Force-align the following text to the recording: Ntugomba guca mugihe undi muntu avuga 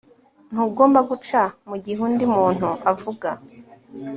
Ntugomba 0.51 0.99
guca 1.09 1.41
mugihe 1.69 1.99
undi 2.07 2.25
muntu 2.35 2.67
avuga 2.91 3.29